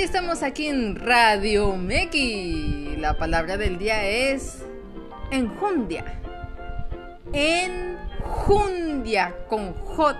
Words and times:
estamos 0.00 0.42
aquí 0.42 0.68
en 0.68 0.96
Radio 0.96 1.76
Meki. 1.76 2.96
La 2.98 3.16
palabra 3.18 3.56
del 3.56 3.78
día 3.78 4.04
es 4.04 4.64
enjundia. 5.30 6.04
Enjundia 7.32 9.34
con 9.48 9.72
J. 9.74 10.16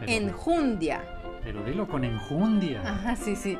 Pero- 0.00 0.12
Enjundia. 0.12 1.00
Pero 1.42 1.62
dilo 1.64 1.86
con 1.86 2.04
enjundia. 2.04 2.80
Ajá, 2.82 3.16
sí, 3.16 3.36
sí. 3.36 3.58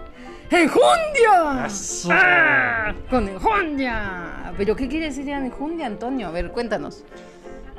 ¡Enjundia! 0.51 1.67
Eso. 1.67 2.09
¡Ah! 2.13 2.95
Con 3.11 3.29
enjundia. 3.29 4.53
¿Pero 4.57 4.75
qué 4.75 4.89
quiere 4.89 5.07
decir 5.07 5.29
enjundia, 5.29 5.87
Antonio? 5.87 6.29
A 6.29 6.31
ver, 6.31 6.51
cuéntanos. 6.51 7.05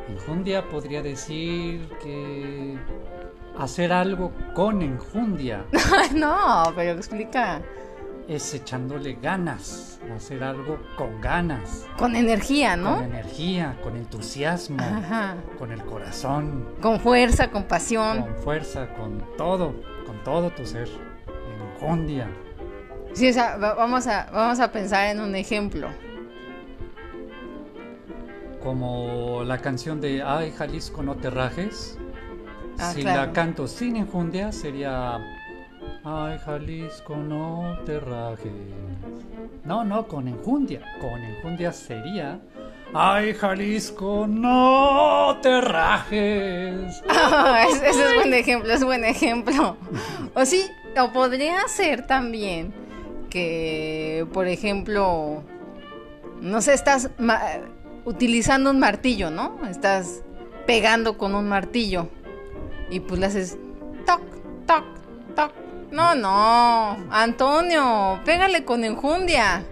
Enjundia 0.07 0.63
podría 0.69 1.01
decir 1.01 1.89
que 2.03 2.75
hacer 3.57 3.91
algo 3.93 4.31
con 4.53 4.81
enjundia 4.81 5.65
no, 6.15 6.63
pero 6.75 6.91
explica. 6.91 7.61
es 8.27 8.53
echándole 8.53 9.13
ganas, 9.21 9.99
hacer 10.15 10.43
algo 10.43 10.79
con 10.97 11.21
ganas, 11.21 11.85
Con 11.97 12.15
energía, 12.15 12.71
con 12.73 12.81
¿no? 12.83 13.01
energía, 13.01 13.77
con 13.83 13.95
entusiasmo, 13.95 14.77
Ajá. 14.81 15.35
con 15.59 15.71
el 15.71 15.83
corazón, 15.85 16.67
Con 16.81 16.99
fuerza, 16.99 17.49
con 17.51 17.63
pasión. 17.63 18.21
con 18.21 18.35
fuerza, 18.37 18.87
con 18.95 19.23
todo, 19.37 19.73
con 20.05 20.23
todo 20.23 20.49
tu 20.51 20.65
ser. 20.65 20.89
Enjundia. 21.75 22.27
Sí, 23.13 23.29
o 23.29 23.33
sea, 23.33 23.57
va- 23.57 23.75
vamos 23.75 24.07
a, 24.07 24.27
vamos 24.33 24.59
a 24.59 24.71
pensar 24.71 25.07
en 25.07 25.19
un 25.21 25.35
ejemplo. 25.35 25.87
Como 28.63 29.43
la 29.45 29.59
canción 29.59 30.01
de 30.01 30.23
Ay 30.23 30.51
Jalisco 30.51 31.03
no 31.03 31.15
te 31.15 31.29
rajes. 31.29 31.97
Ah, 32.79 32.91
si 32.93 33.01
claro. 33.01 33.21
la 33.27 33.31
canto 33.33 33.67
sin 33.67 33.95
enjundia 33.95 34.51
sería 34.51 35.17
Ay 36.03 36.37
Jalisco 36.45 37.15
no 37.15 37.77
te 37.85 37.99
rajes. 37.99 38.51
No, 39.63 39.83
no, 39.83 40.07
con 40.07 40.27
enjundia. 40.27 40.81
Con 40.99 41.21
enjundia 41.23 41.71
sería 41.71 42.39
Ay 42.93 43.33
Jalisco 43.33 44.25
no 44.27 45.37
te 45.41 45.61
rajes. 45.61 47.01
Ah, 47.09 47.63
es- 47.69 47.81
ese 47.81 48.03
es 48.03 48.15
buen 48.15 48.33
ejemplo, 48.33 48.73
es 48.73 48.83
buen 48.83 49.03
ejemplo. 49.05 49.77
O 50.33 50.45
sí, 50.45 50.65
o 50.99 51.11
podría 51.11 51.67
ser 51.67 52.05
también 52.07 52.73
que, 53.29 54.25
por 54.33 54.47
ejemplo, 54.47 55.43
no 56.41 56.61
sé, 56.61 56.73
estás 56.73 57.09
utilizando 58.05 58.69
un 58.69 58.79
martillo, 58.79 59.29
¿no? 59.31 59.59
Estás 59.69 60.21
pegando 60.65 61.17
con 61.17 61.35
un 61.35 61.47
martillo 61.49 62.07
y 62.89 62.99
pues 62.99 63.19
le 63.19 63.25
haces 63.27 63.57
toc, 64.05 64.21
toc, 64.65 64.83
toc. 65.35 65.51
No, 65.91 66.15
no, 66.15 66.97
Antonio, 67.11 68.19
pégale 68.25 68.65
con 68.65 68.83
enjundia. 68.83 69.63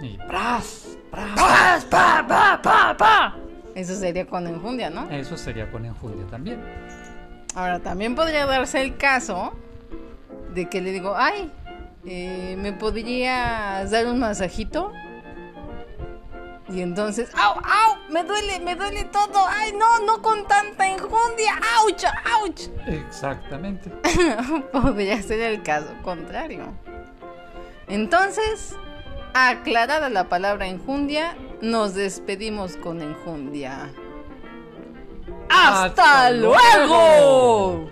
Y 0.00 0.16
pras, 0.26 0.96
pras. 1.10 1.30
¡Paz, 1.36 1.84
pa, 1.84 2.24
pa, 2.26 2.60
pa, 2.62 2.96
pa! 2.96 3.36
Eso 3.74 3.94
sería 3.94 4.26
con 4.26 4.46
enjundia, 4.46 4.90
¿no? 4.90 5.08
Eso 5.10 5.36
sería 5.36 5.70
con 5.70 5.84
enjundia 5.84 6.26
también. 6.26 6.62
Ahora, 7.54 7.80
también 7.80 8.14
podría 8.14 8.46
darse 8.46 8.80
el 8.80 8.96
caso 8.96 9.52
de 10.54 10.68
que 10.68 10.80
le 10.80 10.92
digo, 10.92 11.14
ay, 11.16 11.52
eh, 12.04 12.56
¿me 12.58 12.72
podrías 12.72 13.90
dar 13.90 14.06
un 14.06 14.18
masajito? 14.18 14.92
Y 16.68 16.82
entonces, 16.82 17.30
¡au, 17.34 17.54
au! 17.54 18.10
Me 18.10 18.22
duele, 18.22 18.60
me 18.60 18.76
duele 18.76 19.04
todo. 19.04 19.46
¡Ay, 19.48 19.72
no, 19.72 20.00
no 20.06 20.22
con 20.22 20.46
tanta 20.46 20.88
enjundia! 20.88 20.99
¡Auch, 21.78 22.04
auch! 22.34 22.70
Exactamente. 22.86 23.90
Podría 24.72 25.22
ser 25.22 25.40
el 25.40 25.62
caso 25.62 25.92
contrario. 26.02 26.72
Entonces, 27.88 28.74
aclarada 29.34 30.08
la 30.08 30.28
palabra 30.28 30.68
enjundia, 30.68 31.36
nos 31.60 31.94
despedimos 31.94 32.76
con 32.76 33.02
enjundia. 33.02 33.90
¡Hasta, 35.48 35.84
¡Hasta 35.84 36.30
luego! 36.30 37.89